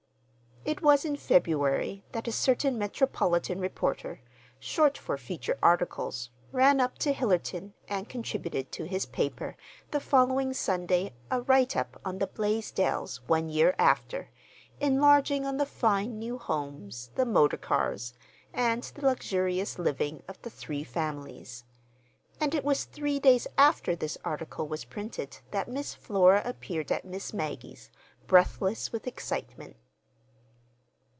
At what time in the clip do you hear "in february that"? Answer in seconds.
1.05-2.27